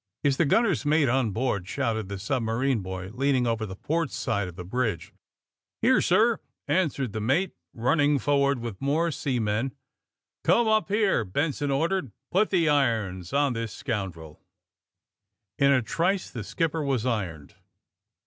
*^Is 0.25 0.37
the 0.37 0.45
gunner's 0.45 0.83
mate 0.83 1.09
on 1.09 1.29
board 1.29 1.65
T' 1.65 1.73
shouted 1.73 2.09
the 2.09 2.17
submarine 2.17 2.79
boy, 2.79 3.11
leaning 3.13 3.45
over 3.45 3.67
the 3.67 3.75
port 3.75 4.09
side 4.09 4.47
of 4.47 4.55
the 4.55 4.63
bridge. 4.65 5.13
'* 5.59 5.81
Here, 5.83 6.01
sir!" 6.01 6.39
answered 6.67 7.13
the 7.13 7.21
mate, 7.21 7.51
running 7.71 8.17
for 8.17 8.35
ward 8.37 8.57
with 8.57 8.81
more 8.81 9.11
seamen. 9.11 9.75
'^Come 10.43 10.67
up 10.67 10.89
here," 10.89 11.23
Benson 11.23 11.69
ordered. 11.69 12.11
*^Put 12.33 12.49
the 12.49 12.67
irons 12.67 13.31
on 13.31 13.53
this 13.53 13.73
scoundrel." 13.73 14.41
In 15.59 15.71
a 15.71 15.83
trice 15.83 16.31
the 16.31 16.43
skipper 16.43 16.81
was 16.81 17.05
ironed. 17.05 17.53